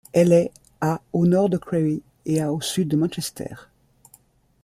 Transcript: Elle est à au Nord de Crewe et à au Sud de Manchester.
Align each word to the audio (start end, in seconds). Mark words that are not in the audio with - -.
Elle 0.13 0.31
est 0.33 0.51
à 0.81 0.99
au 1.13 1.27
Nord 1.27 1.49
de 1.49 1.57
Crewe 1.57 2.01
et 2.25 2.41
à 2.41 2.51
au 2.51 2.59
Sud 2.59 2.87
de 2.89 2.95
Manchester. 2.97 3.53